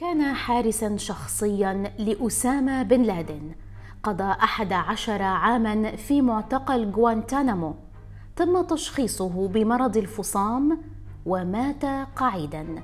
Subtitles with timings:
[0.00, 3.52] كان حارسا شخصيا لأسامة بن لادن.
[4.02, 7.74] قضى أحد عشر عاما في معتقل غوانتانامو.
[8.36, 10.80] تم تشخيصه بمرض الفصام
[11.26, 11.84] ومات
[12.16, 12.82] قعيدا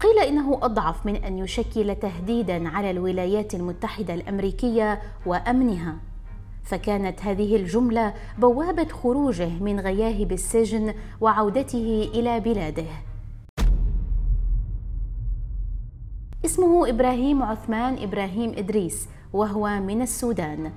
[0.00, 5.96] قيل إنه أضعف من أن يشكل تهديدا على الولايات المتحدة الأمريكية وأمنها.
[6.64, 13.11] فكانت هذه الجملة بوابة خروجه من غياهب السجن وعودته إلى بلاده.
[16.44, 20.72] اسمه إبراهيم عثمان إبراهيم إدريس وهو من السودان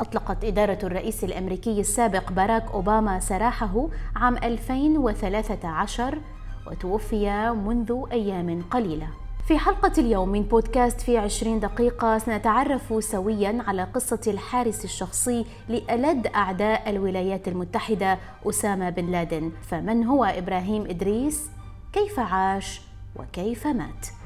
[0.00, 6.18] أطلقت إدارة الرئيس الأمريكي السابق باراك أوباما سراحه عام 2013
[6.66, 9.08] وتوفي منذ أيام قليلة
[9.48, 16.26] في حلقة اليوم من بودكاست في عشرين دقيقة سنتعرف سويا على قصة الحارس الشخصي لألد
[16.26, 21.50] أعداء الولايات المتحدة أسامة بن لادن فمن هو إبراهيم إدريس؟
[21.92, 22.80] كيف عاش؟
[23.16, 24.17] وكيف مات؟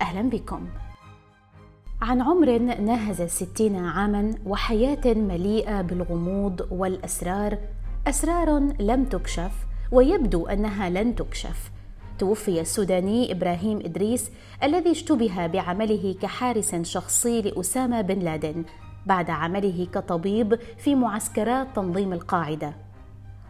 [0.00, 0.66] أهلا بكم.
[2.02, 7.58] عن عمر ناهز الستين عاما وحياة مليئة بالغموض والأسرار
[8.06, 9.52] أسرار لم تكشف
[9.92, 11.70] ويبدو أنها لن تكشف.
[12.18, 14.30] توفي السوداني إبراهيم إدريس
[14.62, 18.64] الذي اشتبه بعمله كحارس شخصي لأسامة بن لادن
[19.06, 22.74] بعد عمله كطبيب في معسكرات تنظيم القاعدة.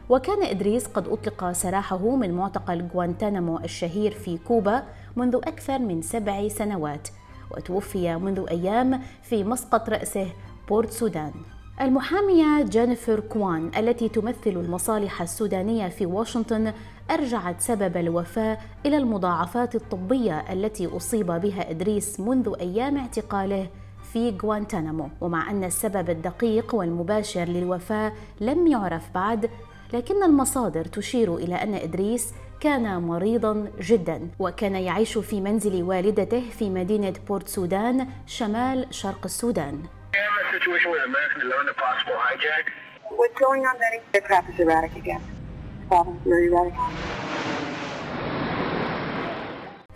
[0.09, 4.83] وكان إدريس قد أطلق سراحه من معتقل غوانتانامو الشهير في كوبا
[5.17, 7.09] منذ أكثر من سبع سنوات
[7.51, 10.27] وتوفي منذ أيام في مسقط رأسه
[10.69, 11.33] بورت سودان.
[11.81, 16.73] المحامية جينيفر كوان التي تمثل المصالح السودانية في واشنطن
[17.11, 23.69] أرجعت سبب الوفاة إلى المضاعفات الطبية التي أصيب بها إدريس منذ أيام اعتقاله
[24.13, 25.09] في غوانتانامو.
[25.21, 29.51] ومع أن السبب الدقيق والمباشر للوفاة لم يعرف بعد
[29.93, 36.71] لكن المصادر تشير إلى أن إدريس كان مريضا جدا وكان يعيش في منزل والدته في
[36.71, 39.83] مدينة بورت سودان شمال شرق السودان.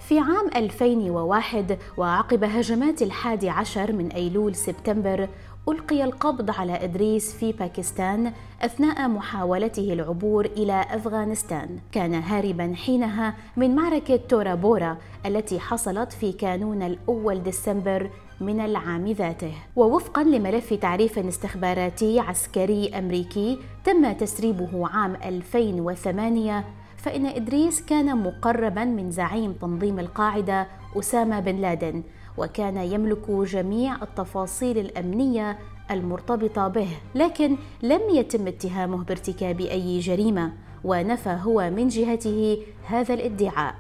[0.09, 5.29] في عام 2001 وعقب هجمات الحادي عشر من أيلول سبتمبر
[5.69, 8.33] ألقي القبض على إدريس في باكستان
[8.63, 11.79] أثناء محاولته العبور إلى أفغانستان.
[11.93, 18.11] كان هاربا حينها من معركة تورا بورا التي حصلت في كانون الأول ديسمبر
[18.41, 19.53] من العام ذاته.
[19.77, 26.65] ووفقا لملف تعريف استخباراتي عسكري أمريكي تم تسريبه عام 2008
[26.97, 30.67] فإن إدريس كان مقربا من زعيم تنظيم القاعدة
[30.97, 32.03] أسامة بن لادن
[32.41, 35.59] وكان يملك جميع التفاصيل الأمنية
[35.91, 40.53] المرتبطة به لكن لم يتم اتهامه بارتكاب أي جريمة
[40.85, 43.75] ونفى هو من جهته هذا الادعاء.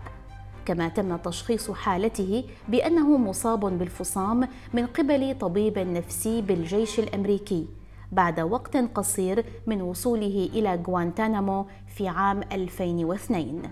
[0.67, 7.67] كما تم تشخيص حالته بأنه مصاب بالفصام من قبل طبيب نفسي بالجيش الأمريكي
[8.13, 13.63] بعد وقت قصير من وصوله إلى غوانتانامو في عام 2002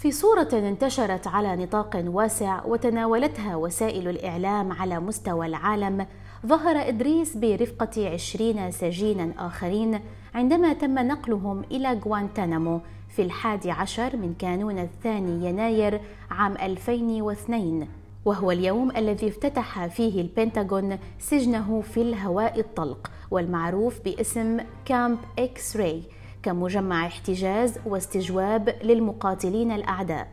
[0.00, 6.06] في صورة انتشرت على نطاق واسع وتناولتها وسائل الإعلام على مستوى العالم
[6.46, 10.00] ظهر إدريس برفقة عشرين سجينا آخرين
[10.34, 16.00] عندما تم نقلهم إلى غوانتانامو في الحادي عشر من كانون الثاني يناير
[16.30, 17.88] عام 2002
[18.24, 26.02] وهو اليوم الذي افتتح فيه البنتاغون سجنه في الهواء الطلق والمعروف باسم كامب إكس راي.
[26.42, 30.28] كمجمع احتجاز واستجواب للمقاتلين الأعداء.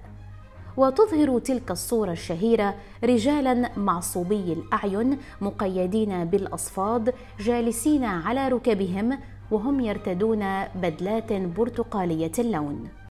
[0.78, 9.18] وتظهر تلك الصورة الشهيرة رجالا معصوبي الأعين مقيدين بالأصفاد جالسين على ركبهم
[9.52, 13.07] وهم يرتدون بدلات برتقالية اللون.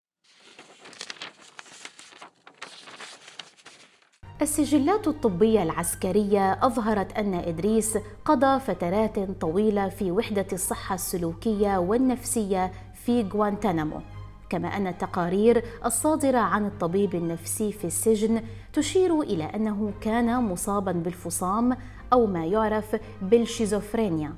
[4.42, 13.22] السجلات الطبية العسكرية أظهرت أن إدريس قضى فترات طويلة في وحدة الصحة السلوكية والنفسية في
[13.22, 14.00] غوانتانامو.
[14.48, 18.42] كما أن التقارير الصادرة عن الطبيب النفسي في السجن
[18.72, 21.76] تشير إلى أنه كان مصابا بالفصام
[22.12, 24.32] أو ما يعرف بالشيزوفرينيا.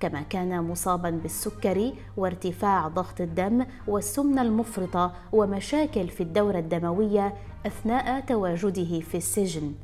[0.00, 7.34] كما كان مصابا بالسكري وارتفاع ضغط الدم والسمنة المفرطة ومشاكل في الدورة الدموية
[7.66, 9.74] أثناء تواجده في السجن.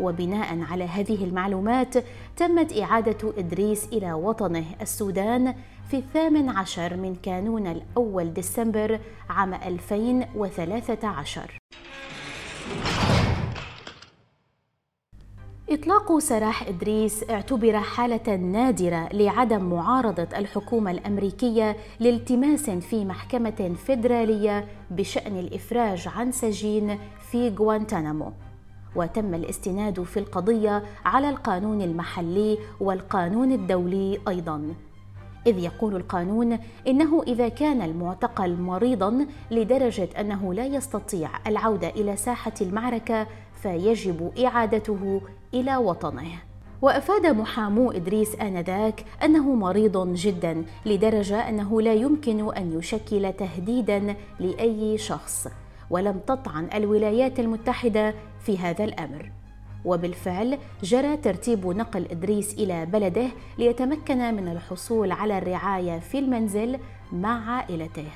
[0.00, 1.94] وبناء على هذه المعلومات
[2.36, 5.54] تمت إعادة إدريس إلى وطنه السودان
[5.90, 9.00] في الثامن عشر من كانون الأول ديسمبر
[9.30, 11.58] عام 2013
[15.72, 25.38] إطلاق سراح إدريس اعتبر حالة نادرة لعدم معارضة الحكومة الأمريكية لالتماس في محكمة فيدرالية بشأن
[25.38, 26.98] الإفراج عن سجين
[27.30, 28.32] في غوانتانامو.
[28.96, 34.74] وتم الاستناد في القضية على القانون المحلي والقانون الدولي أيضاً.
[35.46, 36.58] إذ يقول القانون
[36.88, 43.26] إنه إذا كان المعتقل مريضا لدرجة أنه لا يستطيع العودة إلى ساحة المعركة
[43.62, 45.20] فيجب إعادته
[45.54, 46.30] إلى وطنه.
[46.82, 54.98] وأفاد محامو إدريس آنذاك أنه مريض جدا لدرجة أنه لا يمكن أن يشكل تهديدا لأي
[54.98, 55.48] شخص.
[55.90, 59.30] ولم تطعن الولايات المتحدة في هذا الأمر.
[59.84, 63.28] وبالفعل جرى ترتيب نقل إدريس إلى بلده
[63.58, 66.78] ليتمكن من الحصول على الرعاية في المنزل
[67.12, 68.08] مع عائلته.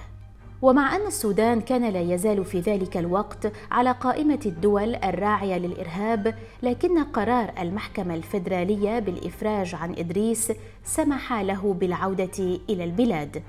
[0.67, 7.05] ومع أن السودان كان لا يزال في ذلك الوقت على قائمة الدول الراعية للإرهاب لكن
[7.05, 10.53] قرار المحكمة الفدراليه بالإفراج عن إدريس
[10.85, 13.43] سمح له بالعودة إلى البلاد.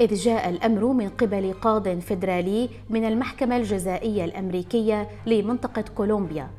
[0.00, 6.50] إذ جاء الأمر من قبل قاض فيدرالي من المحكمة الجزائية الأمريكية لمنطقة كولومبيا.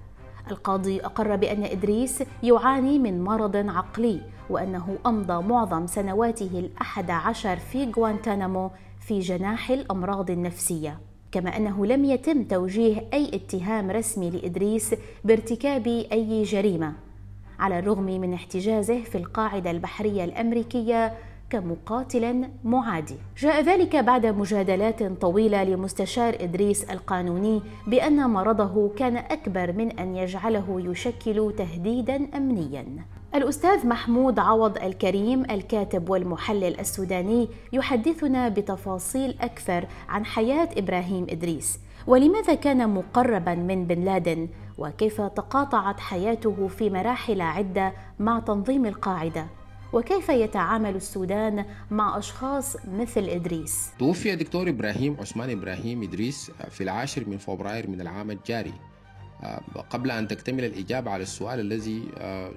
[0.52, 7.92] القاضي أقر بأن إدريس يعاني من مرض عقلي وأنه أمضى معظم سنواته الأحد عشر في
[7.98, 11.00] غوانتانامو في جناح الأمراض النفسية
[11.32, 16.94] كما أنه لم يتم توجيه أي اتهام رسمي لإدريس بارتكاب أي جريمة
[17.60, 21.14] على الرغم من احتجازه في القاعدة البحرية الأمريكية
[21.50, 23.16] كمقاتل معادي.
[23.38, 30.82] جاء ذلك بعد مجادلات طويلة لمستشار إدريس القانوني بأن مرضه كان أكبر من أن يجعله
[30.92, 32.86] يشكل تهديدا امنيا.
[33.36, 41.80] الأستاذ محمود عوض الكريم الكاتب والمحلل السوداني يحدثنا بتفاصيل أكثر عن حياة إبراهيم إدريس.
[42.08, 44.48] ولماذا كان مقربا من بن لادن؟
[44.78, 49.48] وكيف تقاطعت حياته في مراحل عدة مع تنظيم القاعدة؟
[49.94, 57.30] وكيف يتعامل السودان مع أشخاص مثل إدريس؟ توفي الدكتور إبراهيم عثمان إبراهيم إدريس في العاشر
[57.30, 58.74] من فبراير من العام الجاري.
[59.90, 62.04] قبل أن تكتمل الإجابة على السؤال الذي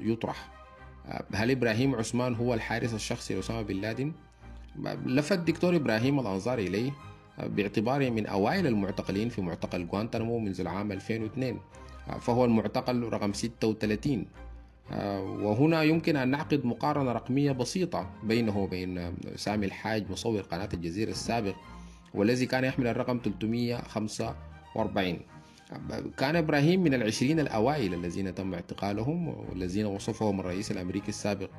[0.00, 0.61] يطرح.
[1.34, 4.12] هل إبراهيم عثمان هو الحارس الشخصي لأسامة بن لادن؟
[5.06, 6.92] لفت الدكتور إبراهيم الأنظار إليه
[7.38, 11.58] باعتباره من أوائل المعتقلين في معتقل غوانتنامو منذ العام 2002
[12.20, 14.26] فهو المعتقل رقم 36
[15.42, 21.54] وهنا يمكن أن نعقد مقارنة رقمية بسيطة بينه وبين سامي الحاج مصور قناة الجزيرة السابق
[22.14, 25.18] والذي كان يحمل الرقم 345
[26.16, 31.50] كان إبراهيم من العشرين الأوائل الذين تم اعتقالهم والذين وصفهم الرئيس الأمريكي السابق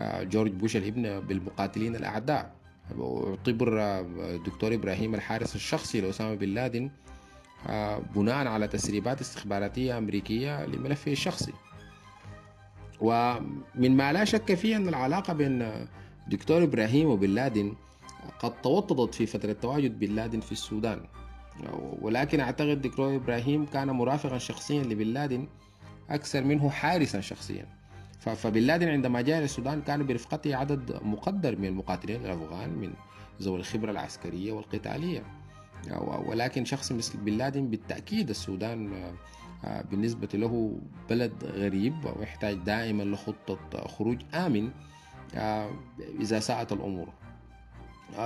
[0.00, 2.54] جورج بوش الابن بالمقاتلين الأعداء.
[3.00, 6.90] اعتبر الدكتور إبراهيم الحارس الشخصي لأسامة بن لادن
[8.14, 11.52] بناء على تسريبات استخباراتية أمريكية لملفه الشخصي.
[13.00, 15.86] ومن ما لا شك فيه أن العلاقة بين
[16.28, 17.74] دكتور إبراهيم وبن لادن
[18.38, 21.00] قد توطدت في فترة تواجد بن لادن في السودان.
[22.02, 25.46] ولكن أعتقد دكتور إبراهيم كان مرافقا شخصيا لبن لادن
[26.10, 27.66] أكثر منه حارسا شخصيا.
[28.20, 32.92] فبن لادن عندما جاء إلى السودان كان برفقته عدد مقدر من المقاتلين الأفغان من
[33.42, 35.22] ذوي الخبرة العسكرية والقتالية.
[36.26, 39.12] ولكن شخص مثل بن لادن بالتأكيد السودان
[39.90, 40.78] بالنسبة له
[41.10, 44.70] بلد غريب ويحتاج دائما لخطة خروج آمن
[46.20, 47.08] إذا ساءت الأمور.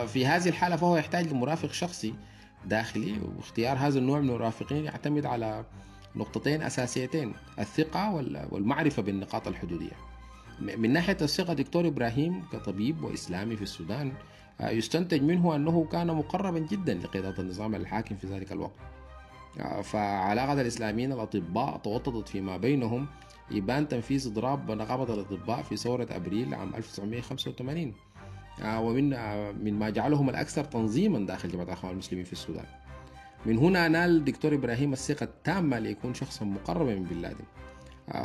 [0.06, 2.14] في هذه الحالة فهو يحتاج لمرافق شخصي
[2.66, 5.64] داخلي واختيار هذا النوع من المرافقين يعتمد على
[6.16, 8.14] نقطتين أساسيتين الثقة
[8.50, 9.96] والمعرفة بالنقاط الحدودية.
[10.60, 14.12] من ناحية الثقة دكتور إبراهيم كطبيب وإسلامي في السودان
[14.60, 18.78] يستنتج منه أنه كان مقربا جدا لقيادة النظام الحاكم في ذلك الوقت.
[19.82, 23.06] فعلاقة الإسلاميين الأطباء توطدت فيما بينهم
[23.50, 27.94] يبان تنفيذ إضراب نقابة الأطباء في ثورة أبريل عام 1985
[28.62, 29.08] ومن
[29.64, 32.66] من ما جعلهم الأكثر تنظيما داخل جماعة الإخوان المسلمين في السودان.
[33.46, 37.44] من هنا نال الدكتور إبراهيم الثقة التامة ليكون شخصا مقربا من بن لادن.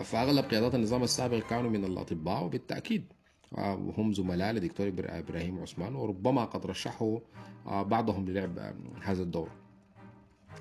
[0.03, 3.13] فأغلب قيادات النظام السابق كانوا من الأطباء وبالتأكيد.
[3.51, 7.19] وهم زملاء لدكتور إبراهيم عثمان وربما قد رشحوا
[7.65, 9.49] بعضهم للعب هذا الدور.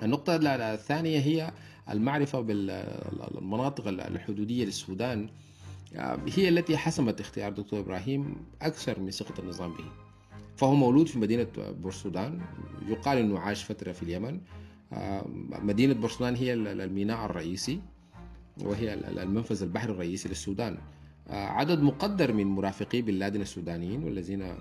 [0.03, 0.37] النقطة
[0.73, 1.53] الثانية هي
[1.91, 5.29] المعرفة بالمناطق الحدودية للسودان.
[6.37, 9.85] هي التي حسمت اختيار دكتور إبراهيم أكثر من ثقة النظام به.
[10.57, 12.41] فهو مولود في مدينة بورسودان
[12.87, 14.41] يقال أنه عاش فترة في اليمن.
[15.63, 17.81] مدينة بورسودان هي الميناء الرئيسي
[18.61, 20.79] وهي المنفذ البحري الرئيسي للسودان.
[21.31, 24.55] عدد مقدر من مرافقي بن لادن السودانيين والذين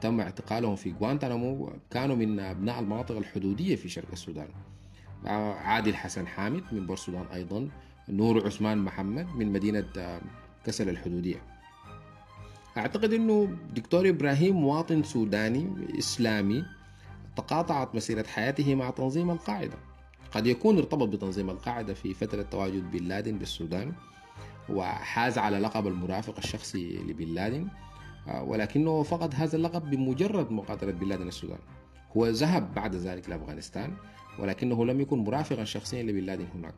[0.00, 4.48] تم اعتقالهم في غوانتنامو كانوا من أبناء المناطق الحدودية في شرق السودان.
[5.24, 7.68] عادل حسن حامد من بورسودان أيضا.
[8.08, 10.20] نور عثمان محمد من مدينة
[10.64, 11.42] كسل الحدودية.
[12.76, 16.64] أعتقد أنه دكتور إبراهيم مواطن سوداني إسلامي
[17.36, 19.78] تقاطعت مسيرة حياته مع تنظيم القاعدة.
[20.32, 23.92] قد يكون ارتبط بتنظيم القاعدة في فترة تواجد بن لادن بالسودان
[24.68, 27.68] وحاز على لقب المرافق الشخصي لبن لادن
[28.40, 31.58] ولكنه فقد هذا اللقب بمجرد مقاتلة بن لادن السودان.
[32.16, 33.94] هو ذهب بعد ذلك لأفغانستان
[34.38, 36.74] ولكنه لم يكن مرافقا شخصيا لبن لادن هناك.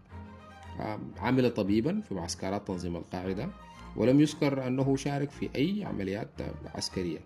[1.19, 3.49] عمل طبيبا في معسكرات تنظيم القاعدة
[3.97, 6.31] ولم يذكر أنه شارك في أي عمليات
[6.75, 7.19] عسكرية.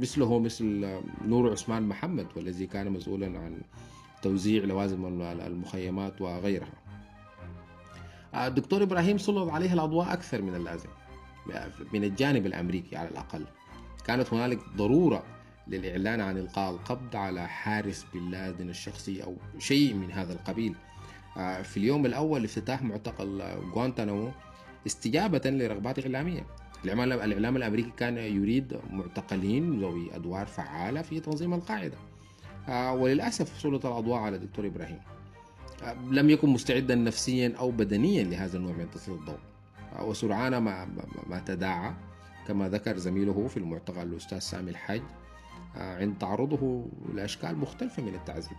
[0.00, 0.88] مثله مثل
[1.24, 3.60] نور عثمان محمد والذي كان مسؤولا عن
[4.22, 6.72] توزيع لوازم المخيمات وغيرها.
[8.34, 10.88] الدكتور إبراهيم سلط عليه الأضواء أكثر من اللازم
[11.92, 13.44] من الجانب الأمريكي على الأقل.
[14.06, 15.22] كانت هنالك ضرورة
[15.68, 20.74] للإعلان عن إلقاء القبض على حارس بن لادن الشخصي أو شيء من هذا القبيل.
[21.62, 23.42] في اليوم الأول لافتتاح معتقل
[23.74, 24.30] غوانتانامو
[24.86, 26.46] استجابة لرغبات إعلامية.
[26.84, 31.96] الإعلام الأمريكي كان يريد معتقلين ذوي أدوار فعالة في تنظيم القاعدة.
[32.68, 34.98] وللأسف سلط الأضواء على الدكتور إبراهيم.
[36.10, 39.38] لم يكن مستعدا نفسيا أو بدنيا لهذا النوع من تسليط الضوء.
[40.00, 40.88] وسرعان ما,
[41.26, 41.92] ما تداعى
[42.48, 45.02] كما ذكر زميله في المعتقل الأستاذ سامي الحاج
[45.76, 48.58] عند تعرضه لأشكال مختلفة من التعذيب.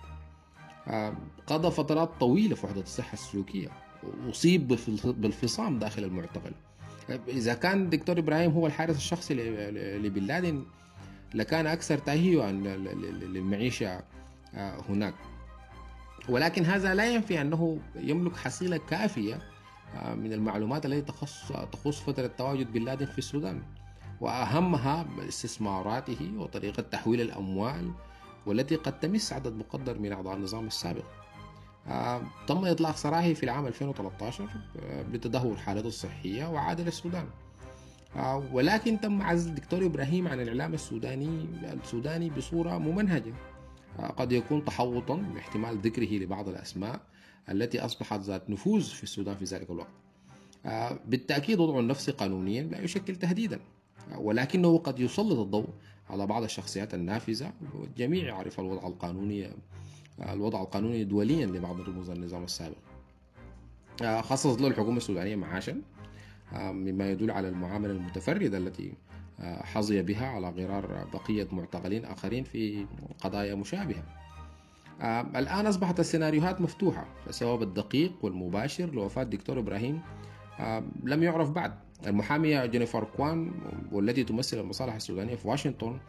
[1.47, 3.69] قضى فترات طويلة في وحدة الصحة السلوكية
[4.29, 4.67] أصيب
[5.05, 6.51] بالفصام داخل المعتقل.
[7.27, 9.33] إذا كان الدكتور إبراهيم هو الحارس الشخصي
[9.99, 10.63] لبن لادن
[11.33, 14.03] لكان أكثر تهيئا للمعيشة
[14.89, 15.13] هناك.
[16.29, 19.39] ولكن هذا لا ينفي أنه يملك حصيلة كافية
[20.15, 23.61] من المعلومات التي تخص تخص فترة تواجد بن لادن في السودان.
[24.21, 27.91] وأهمها استثماراته وطريقة تحويل الأموال
[28.49, 31.03] والتي قد تمس عدد مقدر من أعضاء النظام السابق.
[31.87, 34.49] آه، تم إطلاق سراحه في العام 2013
[35.13, 37.25] بتدهور حالته الصحية وعاد للسودان.
[38.15, 43.33] آه، ولكن تم عزل الدكتور إبراهيم عن الإعلام السوداني السوداني بصورة ممنهجة.
[43.99, 46.99] آه، قد يكون تحوطا باحتمال ذكره لبعض الأسماء
[47.49, 49.93] التي أصبحت ذات نفوذ في السودان في ذلك الوقت.
[51.05, 53.59] بالتأكيد وضعه النفسي قانونيا لا يشكل تهديدا.
[54.17, 55.69] ولكنه قد يسلط الضوء
[56.09, 59.49] على بعض الشخصيات النافذة والجميع يعرف الوضع القانوني
[60.19, 62.75] الوضع القانوني دوليا لبعض رموز النظام السابق.
[64.01, 65.81] آه، خصصت له الحكومة السودانية معاشا
[66.53, 68.93] آه، مما يدل على المعاملة المتفردة التي
[69.39, 72.85] آه، حظي بها على غرار بقية معتقلين آخرين في
[73.21, 74.03] قضايا مشابهة.
[75.35, 80.01] الآن أصبحت السيناريوهات مفتوحة فالسبب الدقيق والمباشر لوفاة الدكتور إبراهيم
[81.03, 81.73] لم يعرف بعد.
[82.07, 83.51] المحامية جينيفر كوان
[83.91, 85.99] والتي تمثل المصالح السودانية في واشنطن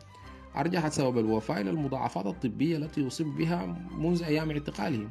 [0.56, 3.66] أرجعت سبب الوفاة إلى المضاعفات الطبية التي أصيب بها
[3.98, 5.08] منذ أيام اعتقاله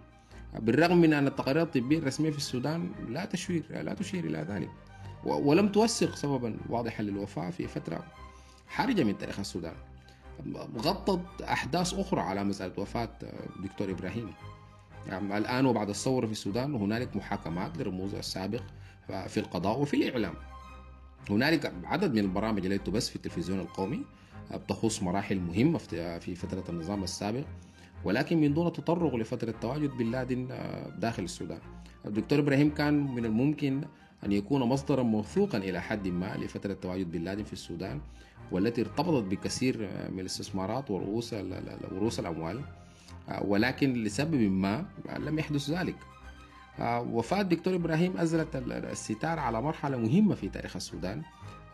[0.60, 4.70] بالرغم من أن التقارير الطبية الرسمية في السودان لا تشير لا تشير إلى ذلك
[5.24, 8.04] ولم توثق سببا واضحا للوفاة في فترة
[8.68, 9.74] حرجة من تاريخ السودان.
[10.78, 13.10] غطت أحداث أخرى على مسألة وفاة
[13.64, 14.34] دكتور إبراهيم.
[15.08, 18.62] يعني الآن وبعد الثورة في السودان هنالك محاكمات لرموز السابق
[19.28, 20.34] في القضاء وفي الإعلام.
[21.30, 24.06] هنالك عدد من البرامج التي تبث في التلفزيون القومي
[24.54, 25.78] بتخص مراحل مهمة
[26.20, 27.44] في فترة النظام السابق
[28.04, 31.60] ولكن من دون تطرق لفترة تواجد بن لادن آه، داخل السودان.
[32.06, 33.84] الدكتور إبراهيم كان من الممكن
[34.26, 38.02] أن يكون مصدرا موثوقا إلى حد ما لفترة تواجد بن لادن في السودان
[38.52, 41.34] والتي ارتبطت بكثير آه، من الاستثمارات ورؤوس
[41.92, 42.62] رؤوس الأموال
[43.30, 44.86] آه، ولكن لسبب ما
[45.18, 45.96] لم يحدث ذلك.
[46.82, 51.22] وفاة الدكتور إبراهيم أزلت الستار على مرحلة مهمة في تاريخ السودان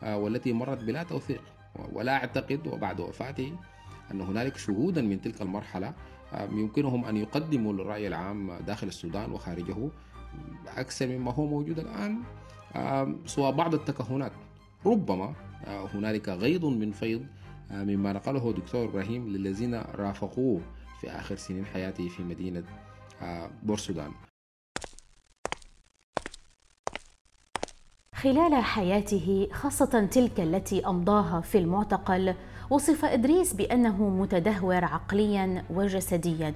[0.03, 1.41] والتي مرت بلا توثيق
[1.93, 3.53] ولا أعتقد وبعد وفاته
[4.11, 5.93] أن هنالك شهودا من تلك المرحلة
[6.33, 9.89] آه، يمكنهم أن يقدموا للرأي العام داخل السودان وخارجه
[10.77, 12.19] أكثر مما هو موجود الآن.
[12.75, 14.31] آه، سوى بعض التكهنات
[14.85, 15.33] ربما
[15.65, 17.25] آه، هنالك غيض من فيض
[17.71, 20.61] مما نقله دكتور إبراهيم للذين رافقوه
[21.01, 22.63] في آخر سنين حياته في مدينة
[23.63, 24.11] بورسودان.
[28.25, 32.33] خلال حياته خاصة تلك التي أمضاها في المعتقل
[32.69, 36.53] وصف إدريس بأنه متدهور عقليا وجسديا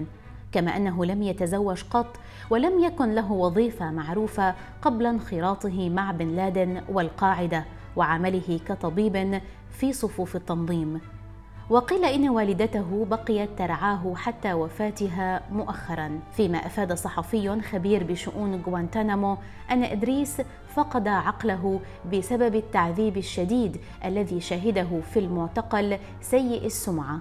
[0.51, 2.17] كما أنه لم يتزوج قط
[2.49, 10.35] ولم يكن له وظيفة معروفة قبل انخراطه مع بن لادن والقاعدة وعمله كطبيب في صفوف
[10.35, 11.01] التنظيم.
[11.69, 19.37] وقيل إن والدته بقيت ترعاه حتى وفاتها مؤخرا فيما أفاد صحفي خبير بشؤون غوانتانامو
[19.71, 21.79] أن إدريس فقد عقله
[22.13, 27.19] بسبب التعذيب الشديد الذي شهده في المعتقل سيء السمعة.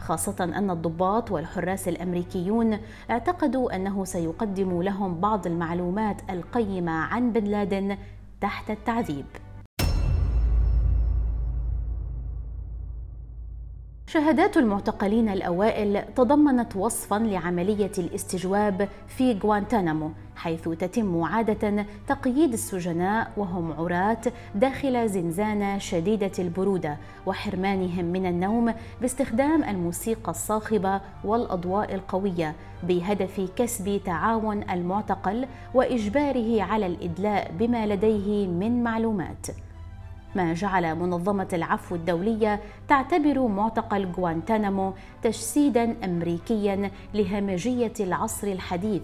[0.00, 2.78] خاصة أن الضباط والحراس الأمريكيون
[3.10, 7.96] اعتقدوا أنه سيقدم لهم بعض المعلومات القيمة عن بن لادن
[8.40, 9.26] تحت التعذيب.
[14.08, 23.72] شهادات المعتقلين الأوائل تضمنت وصفا لعملية الاستجواب في غوانتانامو حيث تتم عادة تقييد السجناء وهم
[23.72, 24.20] عراة
[24.54, 26.96] داخل زنزانة شديدة البرودة
[27.26, 37.52] وحرمانهم من النوم باستخدام الموسيقى الصاخبة والأضواء القوية بهدف كسب تعاون المعتقل وإجباره على الإدلاء
[37.58, 39.46] بما لديه من معلومات.
[40.34, 44.92] ما جعل منظمة العفو الدولية تعتبر معتقل غوانتانامو
[45.22, 49.02] تجسيدا أمريكيا لهمجية العصر الحديث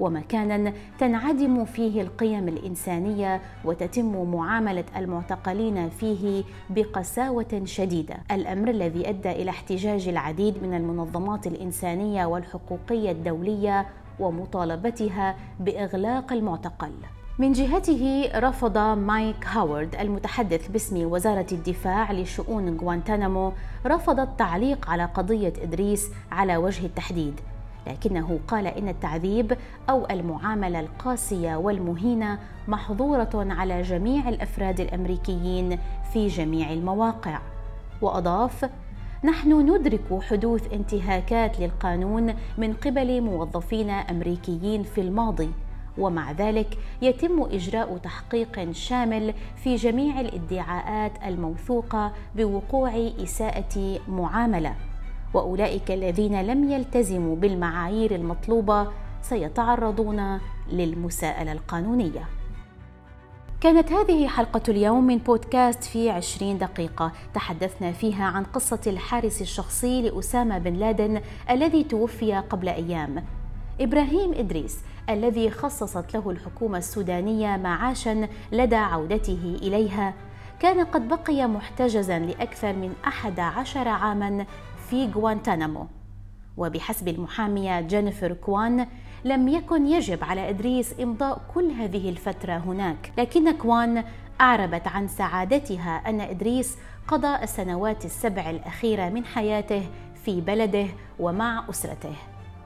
[0.00, 8.16] ومكانا تنعدم فيه القيم الإنسانية وتتم معاملة المعتقلين فيه بقساوة شديدة.
[8.32, 13.86] الأمر الذي أدى إلى احتجاج العديد من المنظمات الإنسانية والحقوقية الدولية
[14.20, 16.92] ومطالبتها بإغلاق المعتقل.
[17.38, 23.52] من جهته رفض مايك هاورد المتحدث باسم وزارة الدفاع لشؤون غوانتانامو
[23.86, 27.40] رفض التعليق على قضية إدريس على وجه التحديد.
[27.86, 29.56] لكنه قال إن التعذيب
[29.90, 32.38] أو المعاملة القاسية والمهينة
[32.68, 35.78] محظورة على جميع الأفراد الأمريكيين
[36.12, 37.40] في جميع المواقع.
[38.02, 38.70] وأضاف
[39.24, 45.50] نحن ندرك حدوث انتهاكات للقانون من قبل موظفين أمريكيين في الماضي.
[45.98, 54.74] ومع ذلك يتم إجراء تحقيق شامل في جميع الادعاءات الموثوقة بوقوع إساءة معاملة.
[55.34, 58.88] وأولئك الذين لم يلتزموا بالمعايير المطلوبة
[59.22, 60.40] سيتعرضون
[60.72, 62.28] للمساءلة القانونية.
[63.60, 67.12] كانت هذه حلقة اليوم من بودكاست في عشرين دقيقة.
[67.34, 73.24] تحدثنا فيها عن قصة الحارس الشخصي لأسامة بن لادن الذي توفي قبل أيام.
[73.80, 74.78] إبراهيم إدريس
[75.10, 80.14] الذي خصصت له الحكومة السودانية معاشا لدى عودته إليها.
[80.60, 84.46] كان قد بقي محتجزا لأكثر من أحد عشر عاما
[84.90, 85.86] في غوانتانامو.
[86.56, 88.86] وبحسب المحامية جينيفر كوان
[89.24, 93.12] لم يكن يجب على إدريس إمضاء كل هذه الفترة هناك.
[93.18, 94.04] لكن كوان
[94.40, 96.76] أعربت عن سعادتها أن إدريس
[97.08, 99.82] قضى السنوات السبع الأخيرة من حياته
[100.24, 100.86] في بلده
[101.18, 102.16] ومع أسرته.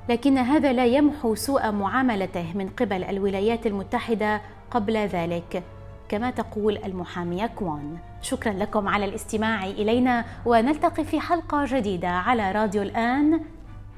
[0.08, 5.62] لكن هذا لا يمحو سوء معاملته من قبل الولايات المتحدة قبل ذلك.
[6.08, 7.98] كما تقول المحامية كوان.
[8.22, 13.40] شكرا لكم على الاستماع إلينا ونلتقي في حلقة جديدة على راديو الآن.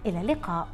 [0.07, 0.69] إلى اللقاء.